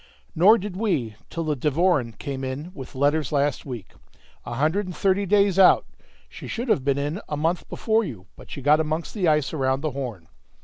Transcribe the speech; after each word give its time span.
"Nor 0.33 0.57
did 0.57 0.75
we 0.75 1.15
till 1.29 1.43
the 1.43 1.55
Devoren 1.55 2.13
came 2.17 2.43
in 2.43 2.71
with 2.73 2.95
letters 2.95 3.31
last 3.31 3.67
week, 3.67 3.93
a 4.47 4.55
hundred 4.55 4.87
and 4.87 4.95
thirty 4.95 5.27
days 5.27 5.59
out. 5.59 5.85
She 6.27 6.47
should 6.47 6.69
have 6.69 6.83
been 6.83 6.97
in 6.97 7.21
a 7.29 7.37
month 7.37 7.69
before 7.69 8.03
you, 8.03 8.25
but 8.35 8.49
she 8.49 8.63
got 8.63 8.79
amongst 8.79 9.13
the 9.13 9.27
ice 9.27 9.53
around 9.53 9.81
the 9.81 9.91
Horn. 9.91 10.27